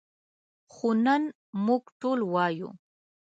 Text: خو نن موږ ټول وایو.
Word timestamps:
خو 0.73 0.87
نن 1.05 1.23
موږ 1.65 1.83
ټول 2.01 2.19
وایو. 2.33 2.69